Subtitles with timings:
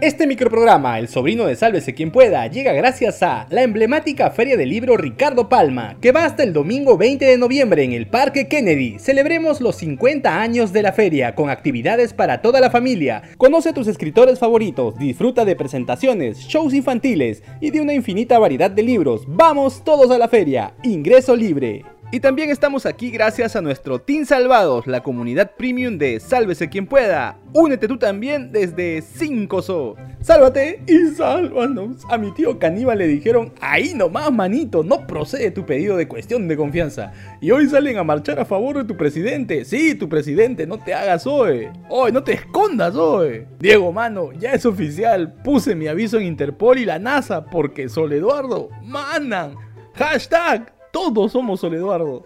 [0.00, 4.68] Este microprograma, El sobrino de Sálvese quien pueda, llega gracias a la emblemática Feria del
[4.68, 9.00] Libro Ricardo Palma, que va hasta el domingo 20 de noviembre en el Parque Kennedy.
[9.00, 13.22] Celebremos los 50 años de la feria con actividades para toda la familia.
[13.38, 18.70] Conoce a tus escritores favoritos, disfruta de presentaciones, shows infantiles y de una infinita variedad
[18.70, 19.24] de libros.
[19.26, 20.74] Vamos todos a la feria.
[20.84, 21.84] Ingreso libre.
[22.10, 26.86] Y también estamos aquí gracias a nuestro Team Salvados, la comunidad premium de Sálvese quien
[26.86, 27.36] pueda.
[27.52, 29.94] Únete tú también desde 5SO.
[30.22, 32.02] Sálvate y sálvanos.
[32.08, 36.48] A mi tío Caníbal le dijeron, ahí nomás manito, no procede tu pedido de cuestión
[36.48, 37.12] de confianza.
[37.42, 39.66] Y hoy salen a marchar a favor de tu presidente.
[39.66, 41.68] Sí, tu presidente, no te hagas hoy.
[41.90, 43.44] Hoy, no te escondas hoy.
[43.58, 45.34] Diego, mano, ya es oficial.
[45.44, 49.56] Puse mi aviso en Interpol y la NASA porque Sol Eduardo, manan.
[49.94, 52.24] Hashtag todos somos Sol Eduardo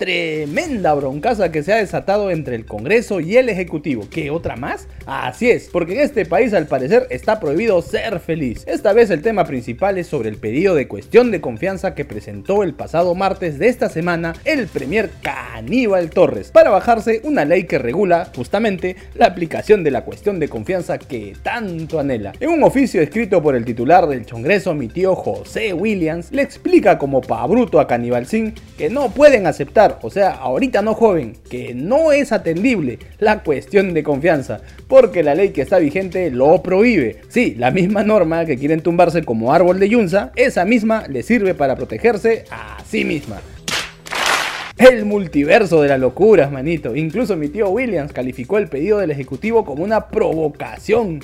[0.00, 4.08] tremenda broncaza que se ha desatado entre el Congreso y el Ejecutivo.
[4.10, 4.88] ¿Qué otra más?
[5.04, 8.64] Así es, porque en este país al parecer está prohibido ser feliz.
[8.66, 12.62] Esta vez el tema principal es sobre el pedido de cuestión de confianza que presentó
[12.62, 17.76] el pasado martes de esta semana el premier Caníbal Torres para bajarse una ley que
[17.76, 22.32] regula justamente la aplicación de la cuestión de confianza que tanto anhela.
[22.40, 26.96] En un oficio escrito por el titular del Congreso, mi tío José Williams, le explica
[26.96, 28.26] como bruto a Caníbal
[28.78, 33.94] que no pueden aceptar o sea, ahorita no joven, que no es atendible la cuestión
[33.94, 37.22] de confianza, porque la ley que está vigente lo prohíbe.
[37.28, 41.54] Sí, la misma norma que quieren tumbarse como árbol de yunza, esa misma le sirve
[41.54, 43.40] para protegerse a sí misma.
[44.76, 46.96] El multiverso de las locuras, manito.
[46.96, 51.20] Incluso mi tío Williams calificó el pedido del Ejecutivo como una provocación.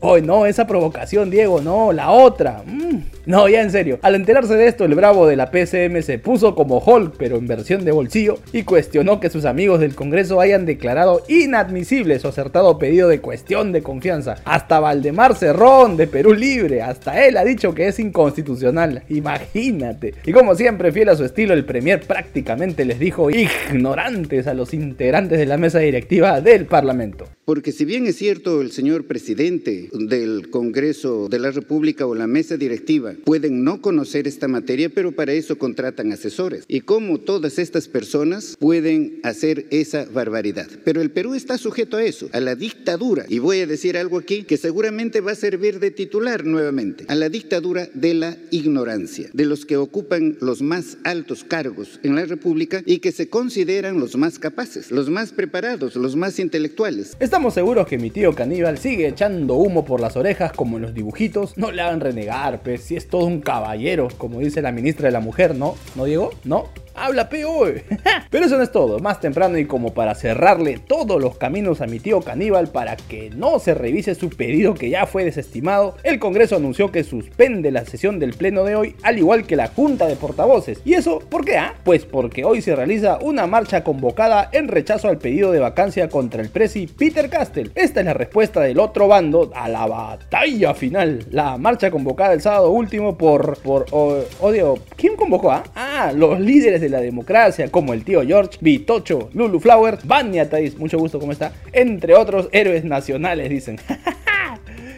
[0.00, 2.62] Hoy no, esa provocación, Diego, no, la otra.
[2.64, 3.17] Mm.
[3.28, 3.98] No, ya en serio.
[4.00, 7.46] Al enterarse de esto, el bravo de la PCM se puso como Hulk, pero en
[7.46, 12.78] versión de bolsillo, y cuestionó que sus amigos del Congreso hayan declarado inadmisible su acertado
[12.78, 14.36] pedido de cuestión de confianza.
[14.46, 19.02] Hasta Valdemar Cerrón de Perú Libre, hasta él ha dicho que es inconstitucional.
[19.10, 20.14] Imagínate.
[20.24, 24.72] Y como siempre, fiel a su estilo, el Premier prácticamente les dijo ignorantes a los
[24.72, 27.26] integrantes de la mesa directiva del Parlamento.
[27.48, 32.26] Porque si bien es cierto el señor presidente del Congreso de la República o la
[32.26, 36.64] mesa directiva pueden no conocer esta materia, pero para eso contratan asesores.
[36.68, 40.68] Y cómo todas estas personas pueden hacer esa barbaridad.
[40.84, 43.24] Pero el Perú está sujeto a eso, a la dictadura.
[43.30, 47.14] Y voy a decir algo aquí que seguramente va a servir de titular nuevamente, a
[47.14, 52.26] la dictadura de la ignorancia, de los que ocupan los más altos cargos en la
[52.26, 57.16] República y que se consideran los más capaces, los más preparados, los más intelectuales.
[57.38, 60.92] Estamos seguros que mi tío caníbal sigue echando humo por las orejas como en los
[60.92, 61.56] dibujitos.
[61.56, 65.12] No le hagan renegar, pues, si es todo un caballero, como dice la ministra de
[65.12, 65.76] la mujer, ¿no?
[65.94, 66.30] ¿No, Diego?
[66.42, 66.64] ¿No?
[67.04, 67.82] Habla peor.
[68.30, 71.86] Pero eso no es todo, más temprano y como para cerrarle todos los caminos a
[71.86, 76.18] mi tío caníbal para que no se revise su pedido que ya fue desestimado, el
[76.18, 80.06] Congreso anunció que suspende la sesión del pleno de hoy, al igual que la Junta
[80.06, 80.80] de Portavoces.
[80.84, 81.56] ¿Y eso por qué?
[81.56, 81.74] Ah?
[81.84, 86.42] Pues porque hoy se realiza una marcha convocada en rechazo al pedido de vacancia contra
[86.42, 87.72] el presi Peter Castell.
[87.74, 91.24] Esta es la respuesta del otro bando a la batalla final.
[91.30, 94.78] La marcha convocada el sábado último por, por odio.
[94.96, 95.52] ¿Quién convocó?
[95.52, 95.64] Ah?
[95.74, 100.78] ah, los líderes de la democracia, como el tío George, Vitocho, Lulu Flower, Vania Tais,
[100.78, 101.52] mucho gusto, ¿cómo está?
[101.72, 103.78] Entre otros héroes nacionales, dicen.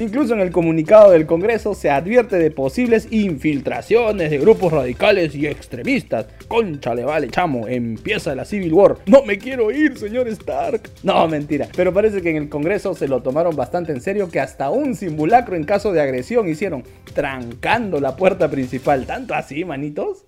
[0.00, 5.46] Incluso en el comunicado del Congreso se advierte de posibles infiltraciones de grupos radicales y
[5.46, 6.26] extremistas.
[6.48, 8.96] Concha vale, chamo, empieza la Civil War.
[9.06, 10.90] No me quiero ir, señor Stark.
[11.04, 11.68] No, mentira.
[11.76, 14.96] Pero parece que en el Congreso se lo tomaron bastante en serio que hasta un
[14.96, 16.82] simulacro en caso de agresión hicieron,
[17.14, 19.06] trancando la puerta principal.
[19.06, 20.24] ¿Tanto así, manitos?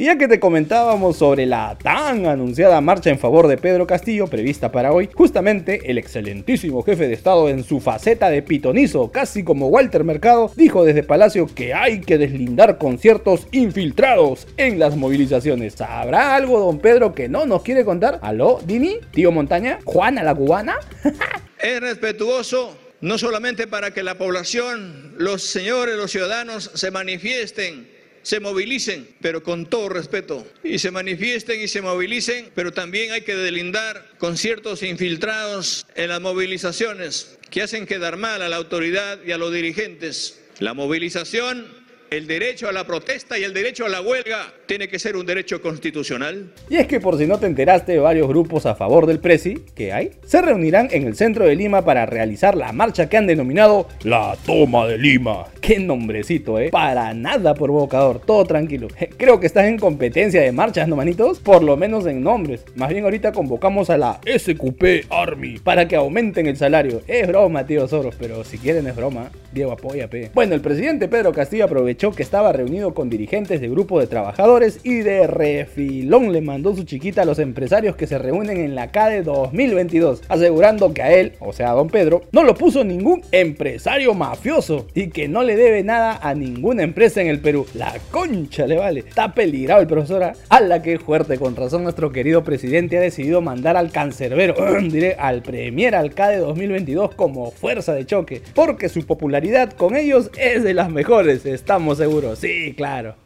[0.00, 4.28] Y ya que te comentábamos sobre la tan anunciada marcha en favor de Pedro Castillo
[4.28, 9.44] prevista para hoy, justamente el excelentísimo jefe de Estado en su faceta de pitonizo, casi
[9.44, 15.74] como Walter Mercado, dijo desde Palacio que hay que deslindar conciertos infiltrados en las movilizaciones.
[15.74, 18.20] ¿Sabrá algo don Pedro que no nos quiere contar?
[18.22, 19.00] ¿Aló, Dini?
[19.10, 19.80] ¿Tío Montaña?
[19.84, 20.78] ¿Juana la cubana?
[21.62, 28.40] es respetuoso no solamente para que la población, los señores, los ciudadanos se manifiesten se
[28.40, 33.36] movilicen, pero con todo respeto, y se manifiesten y se movilicen, pero también hay que
[33.36, 39.32] delindar con ciertos infiltrados en las movilizaciones que hacen quedar mal a la autoridad y
[39.32, 40.40] a los dirigentes.
[40.58, 41.79] La movilización
[42.10, 45.24] el derecho a la protesta y el derecho a la huelga tiene que ser un
[45.26, 46.52] derecho constitucional.
[46.68, 49.92] Y es que por si no te enteraste, varios grupos a favor del Presi, que
[49.92, 53.86] hay, se reunirán en el centro de Lima para realizar la marcha que han denominado
[54.02, 55.46] la toma de Lima.
[55.60, 56.70] Qué nombrecito, eh.
[56.70, 58.88] Para nada provocador, todo tranquilo.
[59.16, 61.38] Creo que estás en competencia de marchas, ¿no, manitos?
[61.38, 62.64] Por lo menos en nombres.
[62.74, 67.02] Más bien ahorita convocamos a la SQP Army para que aumenten el salario.
[67.06, 69.30] Es broma, tío Soros, pero si quieren es broma.
[69.52, 70.30] Diego, apoya, pe.
[70.32, 74.78] Bueno, el presidente Pedro Castillo aprovechó que estaba reunido con dirigentes de grupos de trabajadores
[74.84, 78.92] y de refilón le mandó su chiquita a los empresarios que se reúnen en la
[78.92, 83.22] CADE 2022, asegurando que a él, o sea, a don Pedro, no lo puso ningún
[83.32, 87.66] empresario mafioso y que no le debe nada a ninguna empresa en el Perú.
[87.74, 89.00] La concha le vale.
[89.00, 90.22] Está peligrado el profesor.
[90.22, 90.32] ¿ah?
[90.48, 95.16] A la que fuerte, con razón nuestro querido presidente ha decidido mandar al cancerbero, diré,
[95.18, 99.39] al premier alcalde 2022 como fuerza de choque, porque su popularidad
[99.76, 102.38] con ellos es de las mejores, estamos seguros.
[102.38, 103.16] Sí, claro.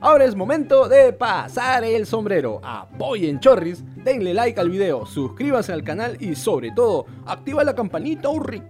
[0.00, 2.60] Ahora es momento de pasar el sombrero.
[2.64, 8.30] Apoyen Chorris, denle like al video, suscríbase al canal y sobre todo, activa la campanita
[8.30, 8.62] urri.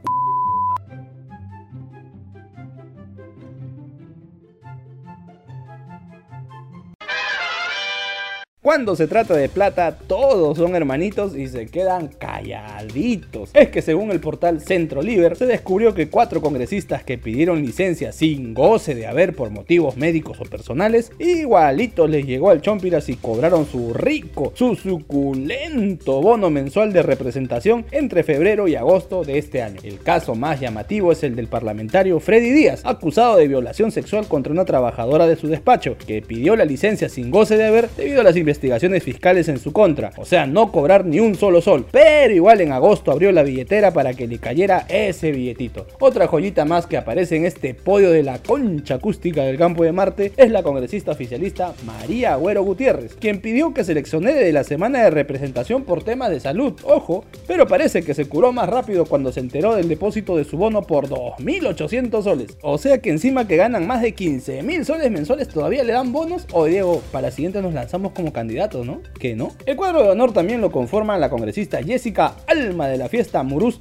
[8.63, 13.49] Cuando se trata de plata, todos son hermanitos y se quedan calladitos.
[13.55, 18.13] Es que según el portal Centro Liber, se descubrió que cuatro congresistas que pidieron licencia
[18.13, 23.17] sin goce de haber por motivos médicos o personales, igualitos les llegó al Chompiras y
[23.17, 29.63] cobraron su rico, su suculento bono mensual de representación entre febrero y agosto de este
[29.63, 29.81] año.
[29.83, 34.53] El caso más llamativo es el del parlamentario Freddy Díaz, acusado de violación sexual contra
[34.53, 38.25] una trabajadora de su despacho, que pidió la licencia sin goce de haber debido a
[38.25, 42.61] las fiscales en su contra, o sea, no cobrar ni un solo sol, pero igual
[42.61, 45.87] en agosto abrió la billetera para que le cayera ese billetito.
[46.01, 49.93] Otra joyita más que aparece en este podio de la concha acústica del campo de
[49.93, 54.65] Marte es la congresista oficialista María Agüero Gutiérrez, quien pidió que se exonere de la
[54.65, 59.05] semana de representación por temas de salud, ojo, pero parece que se curó más rápido
[59.05, 62.57] cuando se enteró del depósito de su bono por 2.800 soles.
[62.63, 66.47] O sea que encima que ganan más de 15.000 soles mensuales todavía le dan bonos.
[66.53, 69.03] O Diego, para la siguiente nos lanzamos como candidato, ¿no?
[69.19, 69.53] ¿Qué no?
[69.67, 73.81] El cuadro de honor también lo conforman la congresista Jessica Alma de la fiesta Muruz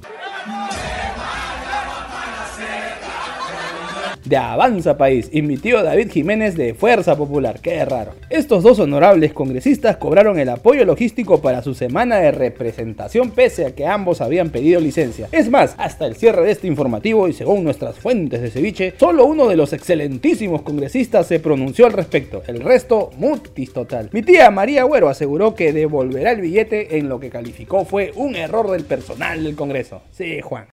[4.30, 7.58] de Avanza País y mi tío David Jiménez de Fuerza Popular.
[7.60, 8.12] Qué raro.
[8.30, 13.74] Estos dos honorables congresistas cobraron el apoyo logístico para su semana de representación pese a
[13.74, 15.28] que ambos habían pedido licencia.
[15.32, 19.24] Es más, hasta el cierre de este informativo y según nuestras fuentes de ceviche, solo
[19.24, 22.44] uno de los excelentísimos congresistas se pronunció al respecto.
[22.46, 24.10] El resto, mutis total.
[24.12, 28.36] Mi tía María Agüero aseguró que devolverá el billete en lo que calificó fue un
[28.36, 30.02] error del personal del Congreso.
[30.12, 30.68] Sí, Juan.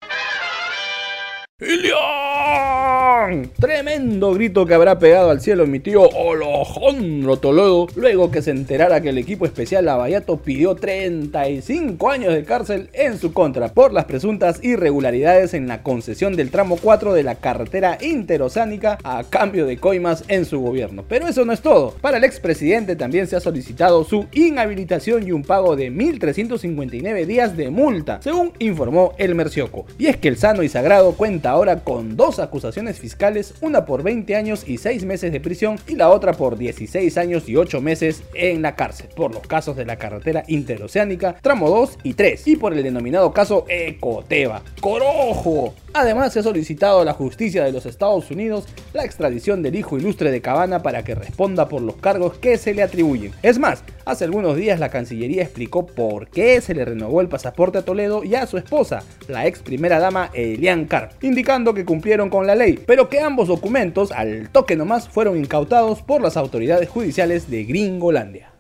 [3.60, 9.02] Tremendo grito que habrá pegado al cielo mi tío Alejandro Toledo luego que se enterara
[9.02, 14.06] que el equipo especial Lavallato pidió 35 años de cárcel en su contra por las
[14.06, 19.78] presuntas irregularidades en la concesión del tramo 4 de la carretera interoceánica a cambio de
[19.78, 21.04] coimas en su gobierno.
[21.08, 21.96] Pero eso no es todo.
[22.02, 27.58] Para el expresidente también se ha solicitado su inhabilitación y un pago de 1.359 días
[27.58, 29.86] de multa, según informó el Mercioco.
[29.98, 33.15] Y es que el sano y sagrado cuenta ahora con dos acusaciones fiscales,
[33.62, 37.48] una por 20 años y 6 meses de prisión y la otra por 16 años
[37.48, 42.00] y 8 meses en la cárcel, por los casos de la carretera interoceánica, tramo 2
[42.04, 44.62] y 3, y por el denominado caso Ecoteva.
[44.82, 45.74] ¡Corojo!
[45.98, 49.98] Además, se ha solicitado a la justicia de los Estados Unidos la extradición del hijo
[49.98, 53.32] ilustre de Cabana para que responda por los cargos que se le atribuyen.
[53.42, 57.78] Es más, hace algunos días la Cancillería explicó por qué se le renovó el pasaporte
[57.78, 62.30] a Toledo y a su esposa, la ex primera dama Elian Carr, indicando que cumplieron
[62.30, 66.90] con la ley, pero que ambos documentos, al toque nomás, fueron incautados por las autoridades
[66.90, 68.55] judiciales de Gringolandia.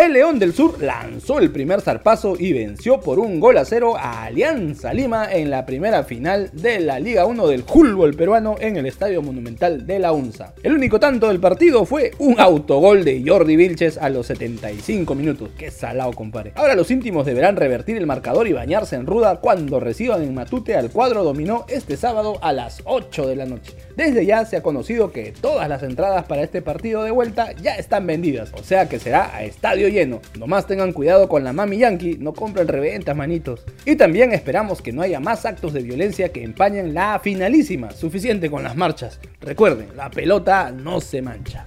[0.00, 3.98] El León del Sur lanzó el primer zarpazo y venció por un gol a cero
[3.98, 8.78] a Alianza Lima en la primera final de la Liga 1 del fútbol peruano en
[8.78, 10.54] el Estadio Monumental de la UNSA.
[10.62, 15.50] El único tanto del partido fue un autogol de Jordi Vilches a los 75 minutos.
[15.58, 16.52] Qué salado, compadre.
[16.54, 20.76] Ahora los íntimos deberán revertir el marcador y bañarse en ruda cuando reciban en Matute
[20.76, 23.74] al cuadro dominó este sábado a las 8 de la noche.
[23.96, 27.74] Desde ya se ha conocido que todas las entradas para este partido de vuelta ya
[27.74, 30.20] están vendidas, o sea que será a estadio lleno.
[30.38, 33.64] Nomás tengan cuidado con la mami yankee, no compren reventas, manitos.
[33.84, 37.90] Y también esperamos que no haya más actos de violencia que empañen la finalísima.
[37.90, 39.20] Suficiente con las marchas.
[39.40, 41.66] Recuerden, la pelota no se mancha.